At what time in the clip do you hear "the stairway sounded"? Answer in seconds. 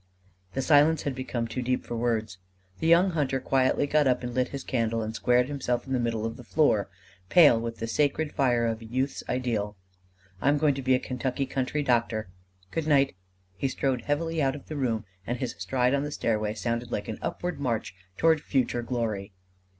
16.01-16.91